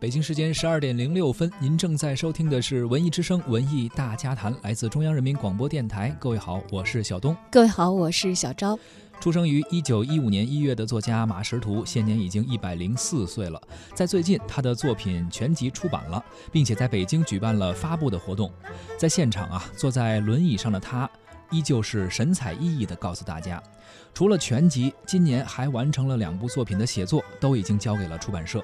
[0.00, 6.14] 北京时间十二点零六分，您正在收听的是《文艺之声·文艺大家谈》，来自中央人民广播电台。
[6.20, 7.34] 各位好，我是小东。
[7.50, 8.78] 各位好，我是小昭。
[9.18, 13.58] 出生于一九一五年一月的作家马识途，现年已经一百零四岁了。
[13.94, 16.22] 在最近，他的作品全集出版了，
[16.52, 18.52] 并且在北京举办了发布的活动。
[18.98, 21.10] 在现场啊，坐在轮椅上的他。
[21.54, 23.62] 依旧是神采奕奕地告诉大家，
[24.12, 28.60] 除了全集，今年还完成了两部作品的写作，都已经交给了出版社。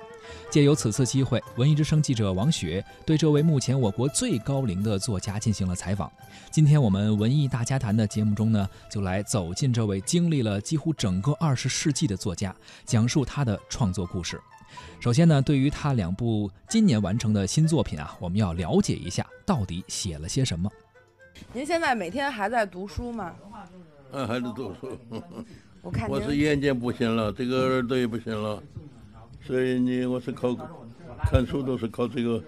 [0.50, 6.10] 借由此次机会，文艺之声记者王雪对这位目前我国最高龄的作家进行了采访。
[6.50, 14.40] 今天我们文艺大家谈的节目中呢，就来走进这位经历了几乎整个二十世纪的作家，讲述他的创作故事。
[15.00, 20.70] 首先呢，对于他两部今年完成的新作品啊，我们要了解一下到底写了些什么。
[21.52, 23.34] 您现在每天还在读书吗？
[24.12, 24.98] 嗯，还在读书。
[25.82, 28.62] 我看我是眼睛不行了，这个耳朵也不行了，
[29.46, 30.54] 所以你我是靠
[31.30, 32.42] 看书都是靠这个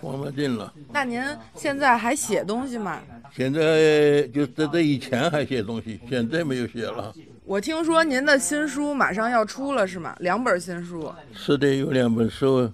[0.00, 0.72] 放慢镜了。
[0.92, 1.22] 那您
[1.54, 3.00] 现在还写东西吗？
[3.32, 7.12] 现在就在这以前还写东西，现在没有写了。
[7.44, 10.14] 我听说您的新书马上要出了，是吗？
[10.20, 11.12] 两本新书。
[11.32, 12.70] 是的，有两本书，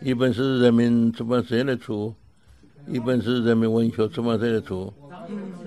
[0.00, 2.14] 一本是人民出版社的出，
[2.86, 4.92] 一本是人民文学出版社的出。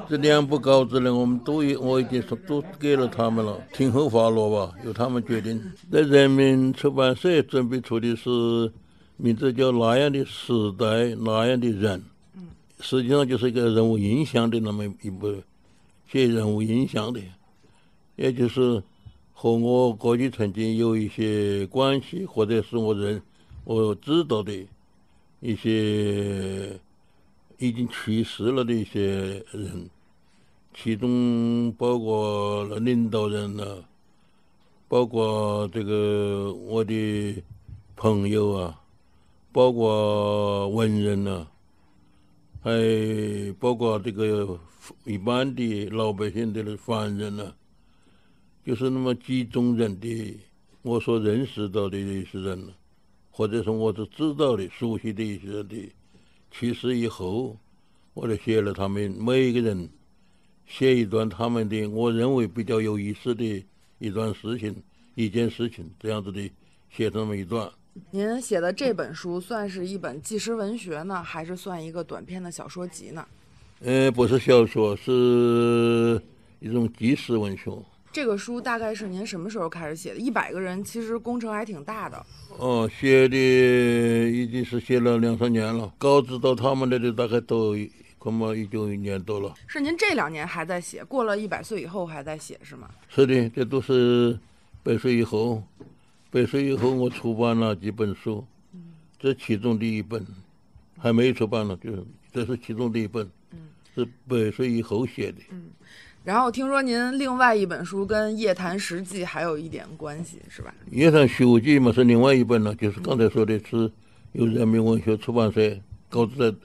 [0.10, 5.62] 这两部稿子呢，我们都已我已经说都给了他们了，听候发落吧，由他们决定。
[5.90, 8.30] 在人民出版社准备出的是
[9.16, 12.04] 名字叫那样的时代，那样的人，
[12.82, 15.34] 实际上就是一个人物印象的那么一部
[16.12, 17.22] 写人物印象的，
[18.18, 18.84] 也就是
[19.32, 23.22] 和我过去曾经有一些关系，或者是我认
[23.64, 24.54] 我知道的
[25.40, 26.78] 一些。
[27.64, 29.90] 已经去世了的一些人，
[30.74, 33.86] 其中包括领导人了，
[34.90, 37.42] 包括这个我的
[37.96, 38.82] 朋友啊，
[39.54, 41.48] 包括文人呐，
[42.62, 42.70] 还
[43.58, 44.60] 包括这个
[45.06, 47.54] 一般的老百姓的凡人呐，
[48.66, 50.38] 就是那么几种人的，
[50.82, 52.74] 我所认识到的一些人，
[53.32, 55.90] 或者说我所知道的、熟悉的一些人的。
[56.56, 57.58] 去世以后，
[58.14, 59.90] 我就写了他们每一个人，
[60.68, 63.66] 写一段他们的我认为比较有意思的
[63.98, 64.76] 一段事情，
[65.16, 66.48] 一件事情，这样子的
[66.92, 67.68] 写这么一段。
[68.12, 73.26] 您写的这本书算是一本纪实文学呢，还是算一个短篇的小说集呢？
[73.82, 76.22] 呃，不是小说，是
[76.60, 77.72] 一种纪实文学。
[78.14, 80.20] 这个书大概是您什么时候开始写的？
[80.20, 82.24] 一百个人其实工程还挺大的。
[82.60, 87.76] 哦，写的已经是写了两三年了，稿子到他们那里大概都
[88.20, 89.56] 恐怕已经一年多了。
[89.66, 92.88] 是您这两年还在写，过了一百岁以后还在写是吗？
[93.10, 94.38] 是的，这都是
[94.84, 95.64] 百岁以后，
[96.30, 98.46] 百岁以后我出版了几本书，
[99.20, 100.24] 这其中的一本
[101.00, 103.28] 还没出版呢，就是这是其中的一本，
[103.96, 105.40] 是百岁以后写的。
[106.24, 110.74] 然后听说您另外一本书跟《夜谈实记》还有一点关系，是吧？
[110.96, 113.92] 《夜谈实记》嘛是另外一本了，就是刚才说的是
[114.32, 115.78] 由人民文学出版社
[116.10, 116.56] 稿子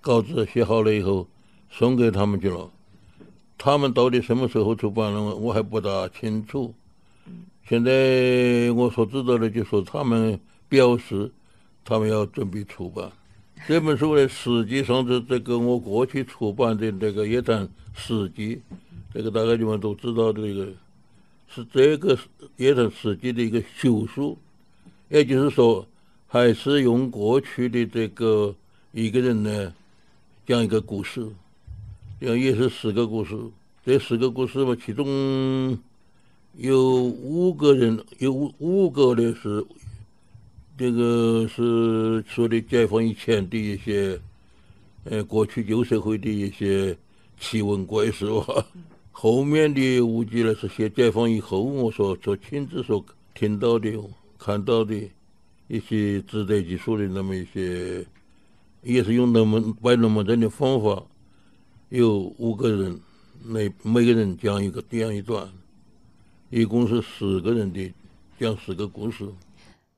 [0.00, 1.28] 稿子写好了以后
[1.70, 2.68] 送给他们去了，
[3.56, 6.74] 他们到底什么时候出版了，我还不大清楚。
[7.68, 11.30] 现在我所知道的就说他们表示
[11.84, 13.08] 他们要准备出版
[13.66, 18.56] 这本书呢，实际上是这个我过去出版的那个《夜谈史记》。
[19.12, 20.66] 这个大概你们都知道，这个
[21.48, 22.18] 是这个
[22.56, 24.36] 也是史记的一个修书，
[25.08, 25.86] 也就是说，
[26.26, 28.54] 还是用过去的这个
[28.92, 29.72] 一个人呢
[30.46, 31.28] 讲一个故事，
[32.18, 33.36] 这样也是十个故事。
[33.84, 35.78] 这十个故事嘛，其中
[36.56, 39.64] 有五个人，有五五个呢是
[40.80, 44.18] 这个是说的解放以前的一些，
[45.04, 46.96] 呃，过去旧社会的一些
[47.38, 48.66] 奇闻怪事吧。
[49.12, 53.04] 后面的五集呢是写解放以后，我说所亲自所
[53.34, 53.92] 听到的、
[54.38, 54.94] 看到的
[55.68, 58.02] 一些值得记述的那么一些，
[58.82, 61.04] 也是用那么摆龙门阵的方法，
[61.90, 62.98] 有五个人，
[63.44, 65.46] 每每个人讲一个讲一段，
[66.48, 67.92] 一共是十个人的
[68.38, 69.26] 讲十个故事。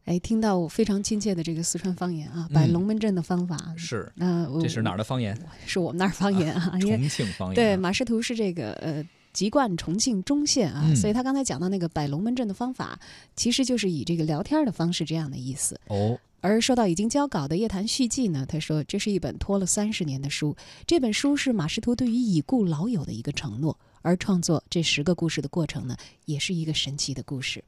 [0.05, 5.39] 哎，听到我非常亲切的这个四川方言啊，摆龙门阵的方法是，那这是哪儿的方言？
[5.65, 7.55] 是我们那儿方言啊， 重庆方言。
[7.55, 12.99] 对，马识途是这个呃籍贯重庆忠县啊，所以他刚才讲到那个摆龙门阵的方法，
[13.37, 15.81] 其实就是以这个聊天的方式这样的意思。
[15.87, 20.57] 哦，而说到已经交稿的《夜谈续记》呢，他说这是一本拖了三十年的书。
[20.85, 27.63] 这本书是马识途对于已故老友的一个承诺，而创作这十个故事的过程呢，也是一个神奇的故事。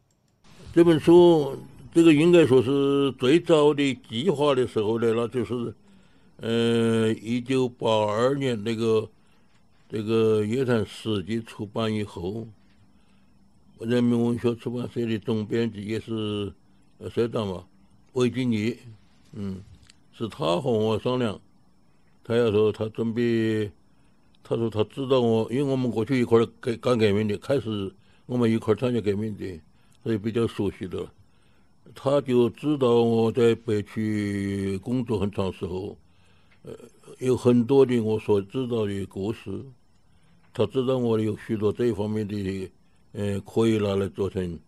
[0.75, 1.57] 这本书，
[1.95, 5.73] 这个应该说是最早的计划的时候呢，那就是，
[6.39, 9.09] 呃，一九八二年那个
[9.89, 12.49] 这个《夜谈史记》出版以后，
[13.79, 16.53] 人民文学出版社的总编辑也是
[16.99, 17.63] 呃社长嘛。
[18.15, 18.77] 韦俊义，
[19.33, 19.63] 嗯，
[20.13, 21.41] 是他和我商量，
[22.25, 23.71] 他要说他准备，
[24.43, 27.93] 他说他知道我，因为我们过去一块儿干干革命的，开始
[28.27, 29.61] 我们一块儿参加革命的，
[30.03, 31.09] 所以比较熟悉的。
[31.93, 35.97] 他就知道我在北区工作很长时候，
[36.63, 36.73] 呃，
[37.19, 39.51] 有很多的我所知道的故事，
[40.53, 42.71] 他知道我有许多这一方面的，
[43.13, 44.59] 呃，可以拿来做成，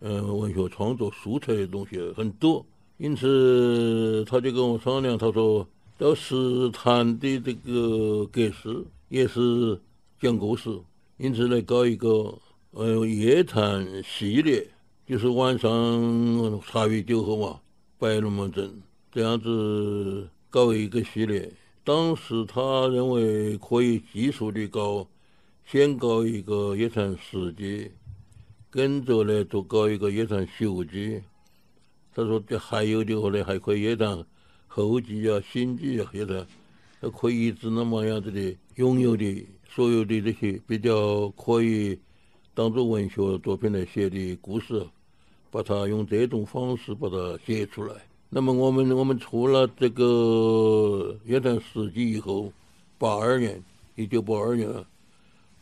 [0.00, 2.64] 嗯，文学创作素材的东西很多。
[2.98, 5.66] 因此，他就跟我商量，他说
[5.96, 9.80] ：“到石潭的这个格式也是
[10.20, 10.78] 讲故事，
[11.16, 12.38] 因此来搞一个
[12.72, 14.68] 呃夜谈系列，
[15.10, 17.60] 就是晚上茶余酒后嘛，
[17.98, 18.72] 摆龙门阵
[19.10, 21.50] 这样子搞一个系列。
[21.82, 25.04] 当时他认为可以技术的搞，
[25.66, 27.90] 先搞一个夜谈史记，
[28.70, 31.20] 跟着呢就搞一个夜谈续记。”
[32.14, 34.24] 他说：“这还有的话呢，还可以夜谈
[34.68, 36.46] 后记啊、新记啊，夜谈，
[37.00, 41.98] 都可以一直那么样子的拥有的所有的这些比较可以
[42.54, 44.86] 当做文学作品来写的故事，
[45.50, 47.94] 把它用这种方式把它写出来。
[48.28, 52.52] 那么我们我们出了这个《夜谈史记》以后，
[52.98, 53.62] 八二年，
[53.96, 54.68] 一九八二年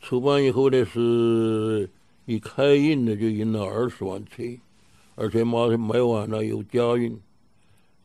[0.01, 1.89] 出版以后呢，是
[2.27, 4.43] 一开印呢就印了二十万册。”
[5.21, 7.19] 而且马上卖完了又加印，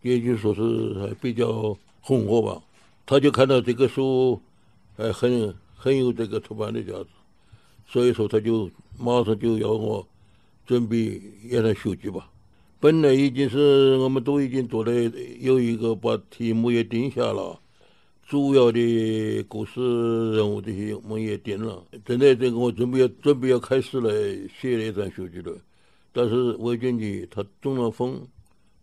[0.02, 2.60] 也就说是还比较红火吧。
[3.06, 4.42] 他就看到这个书，
[4.98, 7.08] 还很很有这个出版的价值，
[7.86, 10.04] 所以说他就马上就要我
[10.66, 12.30] 准备也来续集吧。
[12.80, 14.92] 本来已经是我们都已经做的
[15.40, 17.60] 有一个把题目也定下了，
[18.28, 19.82] 主要的故事
[20.34, 21.84] 人物这些我们也定了。
[22.06, 24.12] 现在这个我准备要准备要开始来
[24.60, 25.56] 写那段续集了。
[26.12, 28.22] 但是魏俊吉他中了风，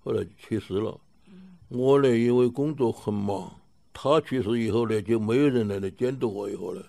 [0.03, 0.99] 后来去世了。
[1.69, 3.53] 我呢，因为工作很忙，
[3.93, 6.51] 他去世以后呢，就没有人来来监督我。
[6.51, 6.83] 以后呢，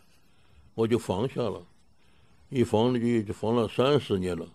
[0.73, 1.61] 我就放下了。
[2.49, 4.47] 一放就就放了三十年了，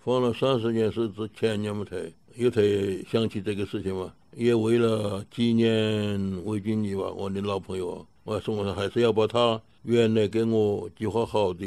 [0.00, 2.62] 放了三十年是指前年嘛才又才
[3.10, 4.14] 想起这个事情嘛。
[4.32, 11.66] 也为了纪念魏经理吧，我的老朋友，我说我还是要把他原来给我计划好的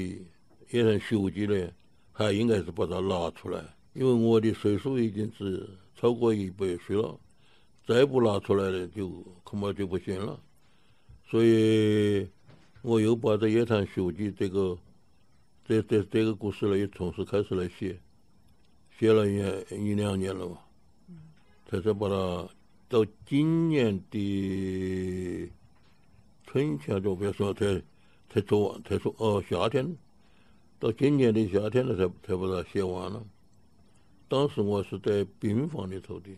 [0.70, 1.70] 也算书记呢。
[2.14, 3.64] 还应该是把它拿出来，
[3.94, 7.18] 因为我的岁数已经是超过一百岁了，
[7.88, 9.10] 再不拿出来呢，就
[9.44, 10.40] 恐怕就不行了。
[11.28, 12.28] 所以
[12.84, 14.78] 我又把这《夜谈书记》这个
[15.66, 17.98] 这这这个故事呢，又从始开始来写，
[19.02, 19.38] 写了一
[19.84, 20.64] 一两年了吧，
[21.68, 22.48] 才是把它
[22.88, 25.52] 到今年的
[26.46, 27.82] 春天就别说才
[28.30, 29.98] 才做完，才说哦夏天。
[30.78, 33.24] 到今年的夏天了，才才把它写完了。
[34.28, 36.30] 当时我是在病房里头的，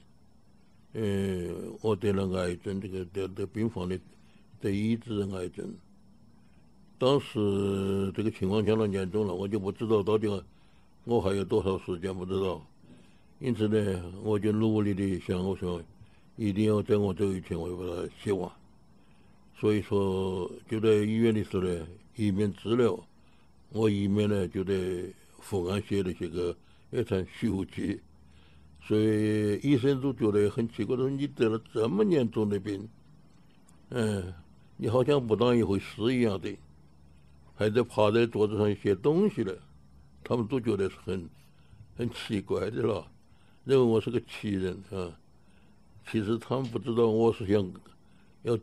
[0.93, 3.99] 嗯，我得了癌症，这个得得病房里
[4.61, 5.69] 得医治癌症。
[6.97, 10.29] 当时这个情况相当严重了，我就不知道到底
[11.05, 12.61] 我还有多少时间不知道。
[13.39, 15.81] 因此呢，我就努力的想，我说
[16.37, 18.49] 一定要在我走以前，我要把它写完。
[19.59, 22.97] 所以说，就在医院的时候呢，一面治疗。
[23.69, 24.73] 我一面呢就在
[25.39, 26.55] 复案写那些个
[26.91, 27.99] 一场续集，
[28.83, 32.87] 所以医生都觉得很奇怪，说你得了这么严重的病，
[33.89, 34.31] 嗯，
[34.77, 36.55] 你好像不当一回事一样的，
[37.55, 39.51] 还在趴在桌子上写东西呢，
[40.23, 41.29] 他们都觉得是很
[41.97, 43.05] 很奇怪的了，
[43.65, 45.11] 认为我是个奇人啊。
[46.09, 47.71] 其实他们不知道我是想
[48.43, 48.57] 要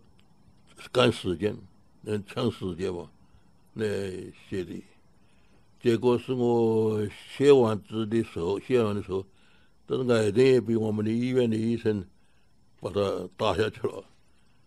[0.92, 1.56] 赶时间，
[2.04, 3.10] 嗯，抢时间嘛
[3.74, 3.86] 来
[4.48, 4.74] 写的。
[5.82, 7.00] 结果是我
[7.34, 9.24] 写完字的时候，写完的时候，
[9.86, 12.04] 但是癌症也被我们的医院的医生
[12.80, 14.04] 把它打下去了。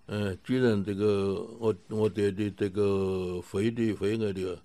[0.07, 4.59] 嗯，居然这个我我得的这个肺的肺癌的，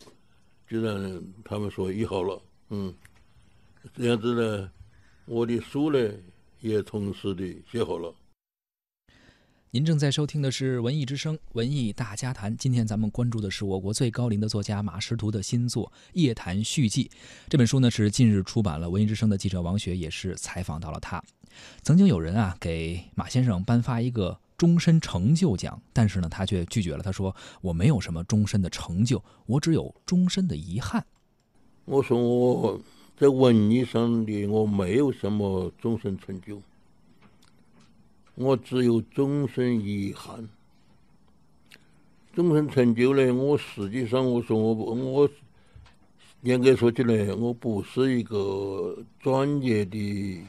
[0.68, 2.42] 居然他们说医好了。
[2.68, 2.94] 嗯，
[3.94, 4.70] 这样子呢，
[5.24, 5.98] 我的书呢
[6.60, 8.14] 也同时的写好了。
[9.70, 12.52] 您正在收听的是《文艺之声·文艺大家谈》。
[12.56, 17.04] 今天咱们关注的是我国最高龄的作家马识途的新作《夜谈续记》。
[17.48, 21.22] 这本书呢是近日出版了，《文艺之声》的记者王雪也是采访到了他。
[21.82, 27.02] 曾经有人啊给马先生颁发一个终身成就奖，但是呢，他却拒绝了。
[27.02, 31.06] 他说：“我没有什么终身的成就，我只有终身的遗憾。”
[31.86, 32.78] 我说我
[33.16, 36.60] 在文艺上的我没有什么终身成就，
[38.34, 40.46] 我只有终身遗憾。
[42.34, 43.32] 终身成就呢？
[43.32, 45.30] 我实际上我说我我。
[46.42, 50.40] 严格说起来，我不是一个专业的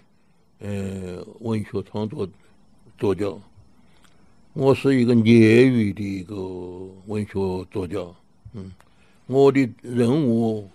[0.60, 2.30] 呃文学创作
[3.00, 3.25] 作家，
[4.53, 6.36] 我是一个业余的一个
[7.08, 7.34] 文学
[7.72, 8.00] 作家。
[8.53, 8.72] 嗯，
[9.27, 10.70] 我的任务，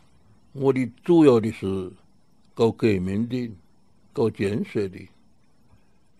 [0.52, 1.90] 我的主要的是
[2.54, 3.50] 搞革命的，
[4.12, 4.98] 搞建设的，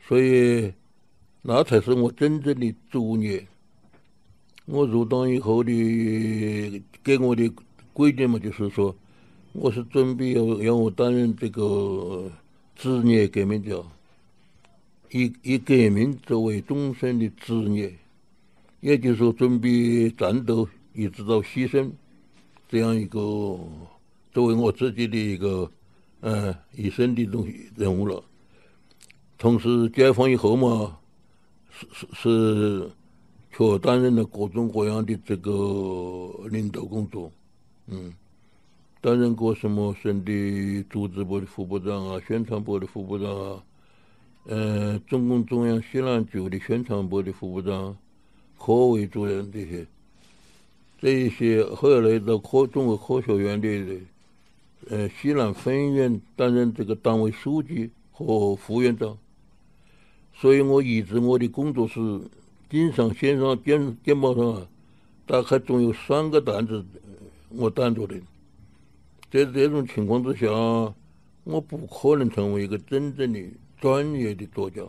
[0.06, 0.73] 所以
[1.42, 3.46] 那才是我真正的主业。
[4.66, 7.50] 我入党以后的给我的。
[7.94, 8.92] 规定嘛，就是说，
[9.52, 12.28] 我是准备要让我担任这个
[12.75, 13.76] 职业革命家，
[15.14, 17.94] 以以革命作为终身的职业，
[18.80, 21.88] 也就是说，准备战斗一直到牺牲，
[22.68, 23.21] 这样一个
[24.33, 25.71] 作为我自己的一个
[26.23, 28.21] 嗯一生的东西任务了。
[29.38, 30.99] 同时，解放以后嘛，
[31.71, 32.90] 是是是，
[33.52, 35.52] 却担任了各种各样的这个
[36.50, 37.30] 领导工作。
[37.87, 38.12] 嗯，
[39.00, 43.62] 担任过什么省的组织部的副部长啊，宣传部的副部长啊，
[44.46, 47.96] 呃，中共中央西南局的宣传部的副部长、
[48.58, 49.86] 科委主任这些，
[51.00, 54.00] 这一些后来到科中国科学院的，
[54.90, 59.16] 呃，西南分院担任这个党委书记和副院长，
[60.34, 62.00] 所以我一直我的工作是
[62.68, 64.66] 经常肩上肩肩膀上啊，
[65.26, 66.84] 大概总有三个担子。
[67.56, 68.16] 我担着的，
[69.30, 70.50] 在这种情况之下，
[71.44, 73.40] 我不可能成为一个真正的
[73.84, 74.80] 专业的作家。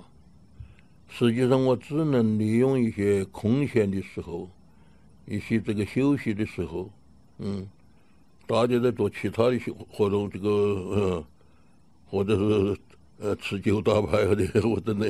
[1.10, 4.50] 实际上，我只能利用一些空闲的时候，
[5.26, 6.90] 一些这个休息的时候，
[7.40, 7.68] 嗯，
[8.48, 9.60] 大家在做其他的
[9.90, 11.26] 活动，这个呃，
[12.06, 12.78] 或者是
[13.20, 15.06] 呃吃酒打牌或者 或者呢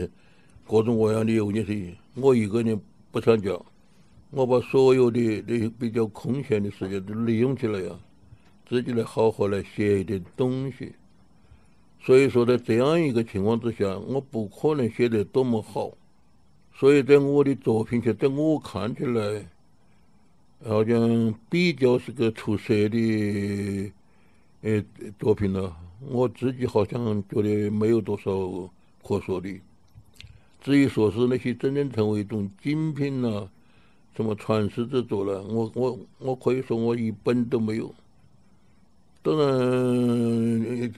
[0.67, 3.51] 各种各样的游戏，我一个人不参加。
[4.31, 7.95] 我把所有的那些比较空闲的时间都利用起来呀，
[8.67, 10.91] 自己来好好来写一点东西。
[12.05, 15.91] 所以说，在这样一个情况之下，我不可能写得多么好。
[16.71, 19.49] 所以在我的作品，在我看起来，
[20.63, 23.91] 好像比较是个出色的
[24.61, 24.83] 呃
[25.17, 25.75] 作品了。
[26.01, 28.31] 我自己好像觉得没有多少
[29.03, 29.49] 可说的。
[30.61, 33.49] 至于说是那些真正成为一种精品了。
[34.15, 35.41] 什么传世之作了？
[35.43, 37.93] 我我我可以说我一本都没有。
[39.23, 40.93] 当然，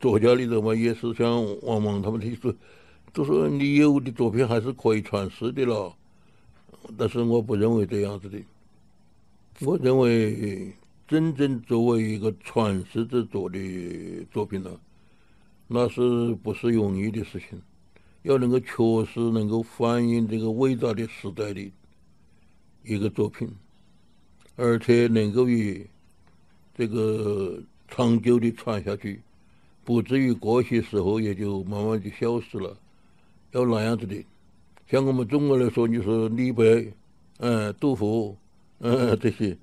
[0.00, 2.54] 作家里头嘛，也是像王蒙他们提出，
[3.12, 5.94] 就说你有的作品还是可以传世的了。
[6.96, 8.38] 但是我不认为这样子的。
[9.60, 10.72] 我认为，
[11.08, 13.58] 真正作为一个传世之作的
[14.30, 14.70] 作品呢，
[15.66, 17.60] 那是不是容易的事情？
[18.22, 21.70] 要能够确实能够反映这个伟大的时代的。
[22.88, 23.50] 一个作品，
[24.54, 25.84] 而且能够与
[26.72, 29.20] 这个长久的传下去，
[29.86, 32.76] 不至于过些时候也就慢慢就消失了。
[33.52, 34.22] 要那样子的，
[34.90, 36.92] 像我们中国来说，你说李白，
[37.38, 38.36] 嗯，杜甫，
[38.80, 39.56] 嗯， 这些，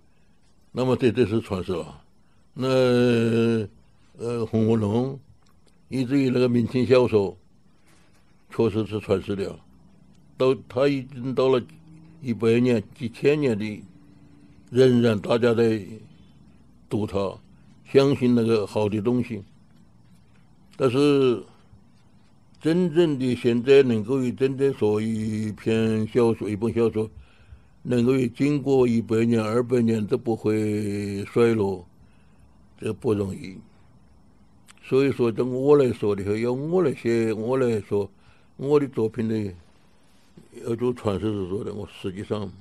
[0.72, 2.02] 那么这这是传世了。
[2.54, 2.68] 那
[4.18, 5.14] 呃，《红楼梦》，
[5.90, 7.38] 以至于那个明清小说，
[8.50, 9.60] 确实是传世了。
[10.38, 11.62] 到他已经到了。
[12.26, 13.84] 一百年、几千年的，
[14.70, 15.82] 仍然大家在
[16.90, 17.38] 读它，
[17.92, 19.44] 相信那个好的东西。
[20.76, 21.44] 但是，
[22.60, 27.10] 真正的现在能够真正说一篇小说、一本小说，
[27.84, 31.86] 能够经过一百年、二百年都不会衰落，
[32.80, 33.58] 这不容易。
[34.82, 38.10] 所以说，对我来说的话，要我来写，我来说
[38.58, 39.52] 我的作品呢。
[40.66, 42.52] 要做传世之作的，我实际上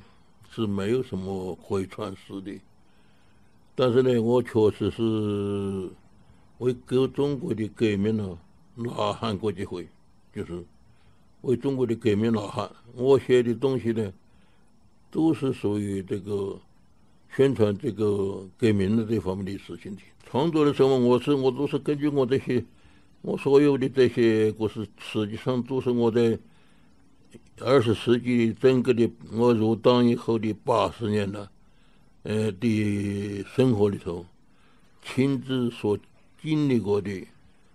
[0.50, 2.52] 是没有什么可以传世的。
[3.74, 5.90] 但是呢，我确实是
[6.62, 8.38] 为革中国的革命呢
[8.76, 9.84] 呐喊过几回，
[10.32, 10.64] 就是
[11.40, 12.70] 为中国的革命呐喊。
[12.94, 14.12] 我写的东西呢，
[15.10, 16.56] 都是属于这个
[17.34, 20.02] 宣传这个革命的这方面的事情的。
[20.24, 22.64] 创作的时候，我是我都是根据我这些，
[23.22, 26.38] 我所有的这些故事，实际上都是我在。
[27.60, 31.48] 二十世纪整个的，我入党以后的八十年呢，
[32.24, 34.24] 呃的生活里头，
[35.02, 35.96] 亲自所
[36.42, 37.26] 经历过的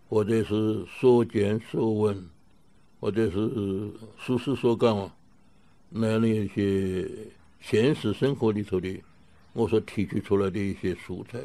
[0.09, 2.27] 或者是所见所闻，
[2.99, 5.15] 或者是所思所感啊，
[5.89, 7.09] 那样的一些
[7.61, 9.01] 现实生活里头的，
[9.53, 11.39] 我所提取出来的一些素材，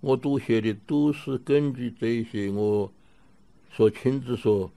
[0.00, 2.90] 我读写的都是根据这些我
[3.72, 4.70] 所亲自所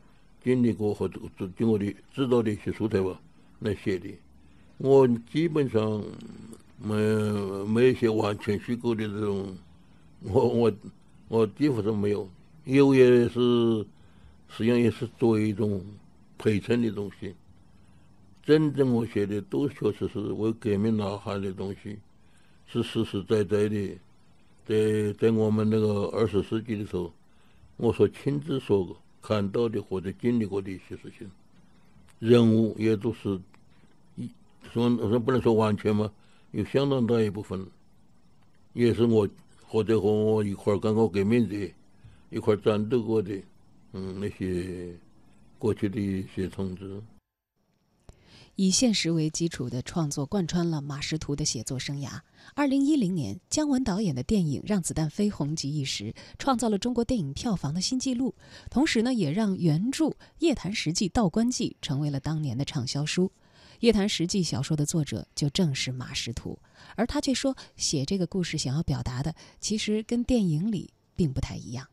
[0.43, 1.19] 经历过或者
[1.57, 3.19] 经过的知道的一些素材吧
[3.59, 4.09] 来写的。
[4.77, 6.03] 我基本上
[6.77, 6.95] 没
[7.65, 9.55] 没一些完全虚构的这种，
[10.23, 10.73] 我我。
[11.29, 12.29] 我几乎是没有，
[12.65, 13.39] 有也是，
[14.49, 15.83] 实际上也是作为一种
[16.37, 17.33] 陪衬的东西。
[18.43, 21.97] 真正我写的都确实是为革命呐喊的东西，
[22.67, 23.97] 是实实在在的，
[24.63, 27.11] 在在我们那个二十世纪的时候，
[27.77, 31.27] 我所亲自所看到的或者经历过的一些事情，
[32.19, 33.39] 人物也都是
[34.17, 34.29] 一
[34.71, 36.11] 说说不能说完全嘛，
[36.51, 37.65] 有相当大一部分，
[38.73, 39.27] 也是我。
[39.73, 41.73] 或者和我一块儿干过革命的，
[42.29, 43.35] 一块儿战斗过的，
[43.93, 44.95] 嗯，那些
[45.57, 47.01] 过去的一些同志。
[48.55, 52.19] 以现实为基础的创作贯穿了马识途的写作生涯。
[52.53, 58.35] 二零一零年，姜文导演的电影《让子弹飞》红极一时，创造了中国电影票房的新纪录，
[58.69, 60.05] 同时呢，也让原著
[60.37, 63.25] 《夜谈实记·道观记》成为了当年的畅销书。
[63.79, 66.57] 《夜谈实记》小说的作者就正是马识途，
[66.95, 71.87] 而他却说写这个故事想要表达的，其实跟电影里并不太一样。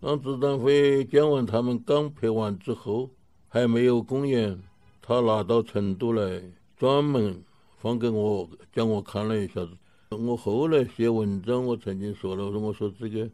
[0.00, 3.10] 当子弹飞，讲完他们刚拍完之后，
[3.48, 4.58] 还没有公演，
[5.02, 6.42] 他拿到成都来，
[6.76, 7.42] 专门
[7.78, 9.70] 放给我，叫我看了一下子。
[10.10, 13.30] 我后来写文章，我曾经说了，我说这个，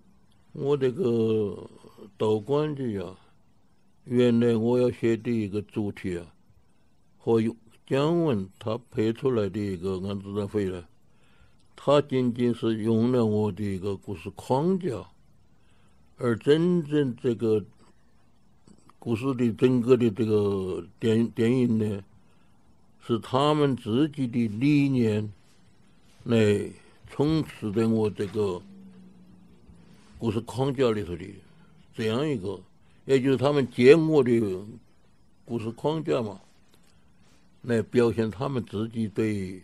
[0.52, 1.56] 我这个
[2.16, 3.04] 道观记呀，
[4.04, 6.26] 原来我要写的一个主题啊。
[7.26, 7.42] 和
[7.88, 10.85] 姜文他拍出来的一个《让子弹飞》呢，
[11.75, 15.04] 他仅仅是用了我的一个故事框架，
[16.18, 17.64] 而真正这个
[19.00, 22.04] 故事的整个的这个电电影呢，
[23.04, 25.33] 是他们自己的理念
[26.23, 26.71] 来
[27.11, 28.62] 充斥在我这个
[30.16, 31.25] 故事框架里头的
[31.93, 32.60] 这样一个，
[33.04, 34.41] 也就是他们借我的
[35.45, 36.41] 故事框架嘛。
[37.67, 39.61] 来表现他们自己对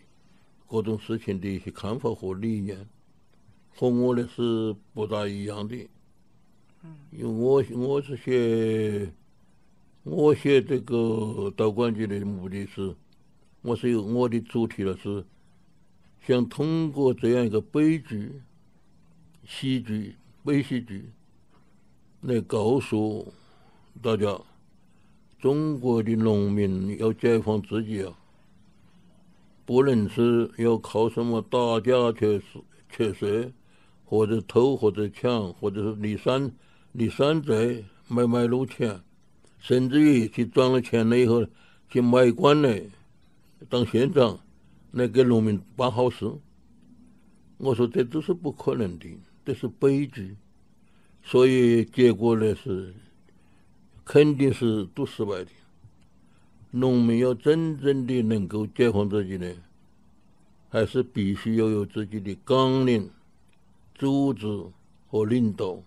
[0.67, 2.85] 各种事情的一些看法和理念，
[3.73, 5.75] 和我的是不大一样的。
[7.11, 9.09] 因为我我是写
[10.03, 12.93] 我写这个道观剧的目的是，
[13.61, 15.23] 我是有我的主题了，是
[16.27, 18.41] 想通过这样一个悲剧、
[19.47, 21.05] 喜剧、悲喜剧
[22.19, 23.33] 来告诉
[24.01, 24.37] 大家。
[25.43, 28.13] 中国的农民要解放自己啊，
[29.65, 32.41] 不能是要靠什么打架去
[32.89, 33.51] 去税，
[34.05, 36.49] 或者偷或者抢，或者是立山
[36.93, 39.01] 立山寨买买路钱，
[39.59, 41.45] 甚至于去赚了钱了以后
[41.89, 42.81] 去买官来
[43.67, 44.39] 当县长
[44.91, 46.31] 来给农民办好事。
[47.57, 49.09] 我说这都是不可能的，
[49.43, 50.37] 这是悲剧，
[51.21, 52.95] 所以结果呢是。
[54.05, 55.47] 肯定是都失败的。
[56.71, 59.53] 农民要真正的能够解放自己呢，
[60.69, 63.09] 还是必须要有自己的纲领、
[63.93, 64.47] 组织
[65.09, 65.77] 和领导。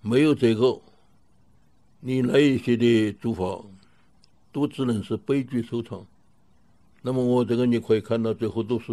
[0.00, 0.80] 没有这个，
[2.00, 3.64] 你那一些的做法，
[4.50, 6.06] 都只能是悲剧收场。
[7.02, 8.92] 那么我这个你可以看到，最后都是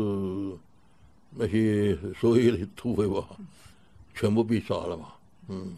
[1.31, 3.25] 那些所有的土匪吧，
[4.13, 5.13] 全部被杀了嘛，
[5.47, 5.77] 嗯。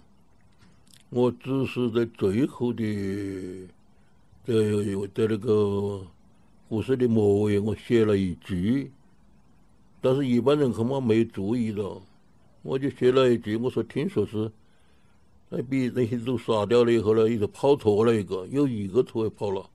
[1.09, 3.67] 我只是在最后的，
[4.43, 4.53] 在
[5.13, 6.01] 在那个
[6.67, 8.91] 故事的末尾，我写了一句，
[10.01, 12.01] 但是一般人恐怕没注意到，
[12.63, 14.51] 我就写了一句，我说听说是，
[15.47, 19.69] 那比那些都杀掉了以后呢，一个跑脱了一个，有一个土匪跑了，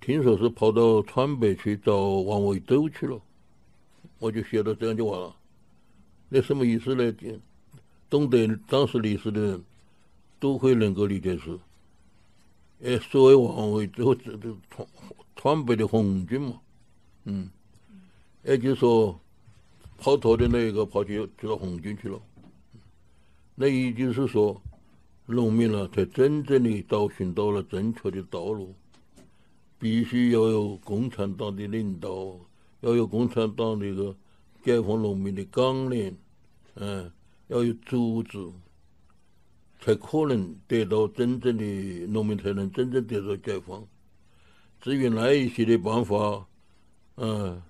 [0.00, 3.20] 听说是跑到川北去找王维洲去了，
[4.18, 5.36] 我就写到这样就完了，
[6.30, 7.14] 那什么意思呢？
[8.08, 9.64] 懂得当时历史的人。
[10.38, 11.58] 都会能够理解是，
[12.84, 14.88] 哎，所谓王维之后，这这川
[15.34, 16.60] 川北的红军嘛，
[17.24, 17.48] 嗯，
[18.44, 19.18] 也就是说，
[19.98, 22.20] 跑脱的那一个跑去去了红军去了，
[23.54, 24.60] 那也就是说，
[25.24, 28.74] 农民呢才真正的找寻到了正确的道路，
[29.78, 32.38] 必须要有共产党的领导，
[32.80, 34.14] 要有共产党那个
[34.62, 36.14] 解放农民的纲领，
[36.74, 37.10] 嗯，
[37.48, 38.38] 要有组织。
[39.86, 41.64] 才可能得到真正的
[42.08, 43.86] 农民，才能真正得到解放。
[44.80, 46.44] 至于那一些的办法，
[47.14, 47.62] 嗯，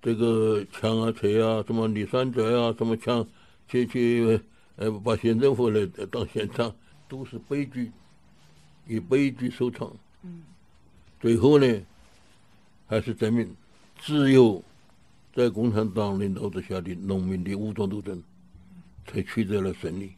[0.00, 3.26] 这个抢啊、拆啊，什么立山寨啊，什么抢
[3.66, 4.40] 去去
[4.76, 6.72] 呃，把县政府来当现场，
[7.08, 7.90] 都是悲剧，
[8.86, 9.92] 以悲剧收场。
[10.22, 10.44] 嗯，
[11.20, 11.66] 最后呢，
[12.86, 13.52] 还是证明
[13.98, 14.62] 只有
[15.34, 18.22] 在共产党领导之下的农民的武装斗争，
[19.04, 20.12] 才取得了胜利。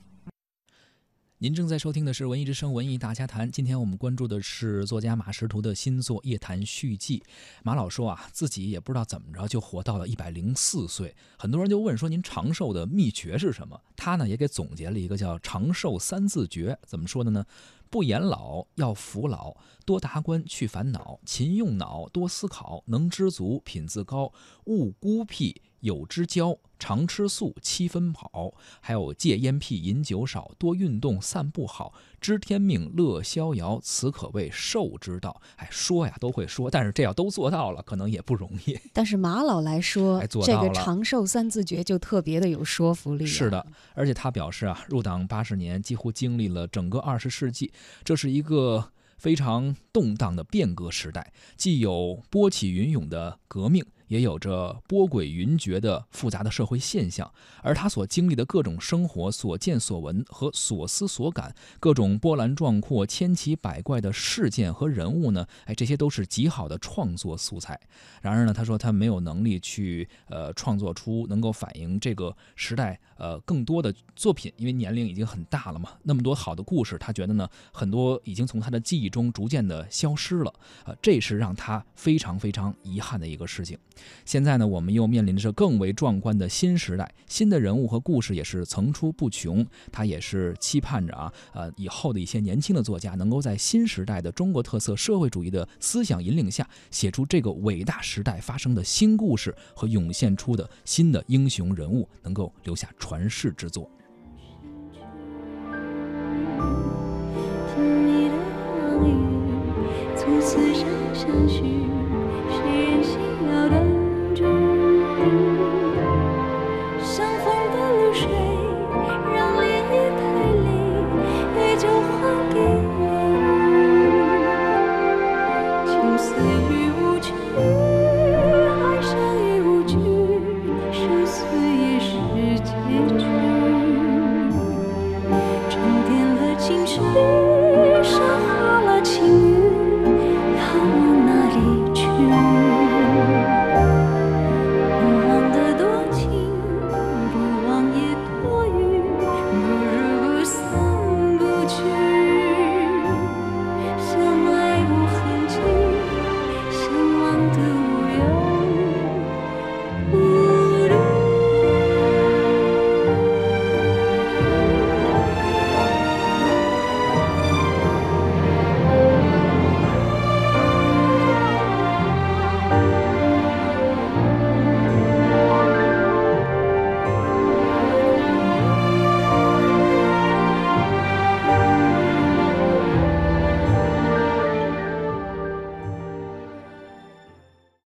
[1.39, 7.19] 您正在收听的是《文艺之声·文艺大家谈》，今天我们关注的是作家马识途的新作《夜谈续记》。
[7.63, 11.15] 马老说啊，自己也不知道怎么着就活到了一百零四岁。
[11.37, 13.79] 很多人就问说，您长寿的秘诀是什么？
[13.95, 16.79] 他呢也给总结了一个叫“长寿三字诀”。
[16.89, 17.45] 怎么说的呢？
[17.91, 24.33] 不言老，要服老；多达观，去烦恼；勤用脑，多思考；能知足，品自高；
[24.65, 25.61] 勿孤僻。
[25.81, 35.41] 有之交，常吃素，七分饱；还有戒烟屁，饮酒少，多运动，散步好，知天命，乐逍遥，此可谓寿之道。
[35.57, 38.79] 哎，说呀都会说，但是这要都做到了，可能也不容易。
[38.93, 43.27] 但是马老来说，这个长寿三字诀就特别的有说服力。
[43.27, 53.85] 是的，而且他表示啊，入党八十年，几乎经历了整个二十世纪，这是一个非常动荡的变革时代，既有波起云涌的革命。
[54.09, 65.47] 也有着波诡云谲的复杂的社会现象，而他所经历的各种生活所见所闻和所思所感，各种波澜壮阔、千奇百怪的事件和人物呢？
[65.65, 67.79] 哎，这些都是极好的创作素材。
[68.23, 75.91] 然而呢，他说他没有能力去呃创作出能够反映这个时代呃更多的作品，因为年龄已经很大了嘛。
[76.03, 80.53] 那么多好的故事，他觉得呢很多已经从他的记忆中逐渐的消失了。
[80.85, 83.79] 呃，这是让他非常非常遗憾的一个事情。
[84.25, 89.67] 现在呢，我们又面临着更为壮观的新时代，新的人物和故事也是层出不穷。
[89.91, 103.91] 他也是期盼着啊，呃，以后的一些年轻的作家能够在新时代的中国特色社会主义的思想引领下，写出这个伟大时代发生的新故事和涌现出的新的英雄人物，能够留下传世之作。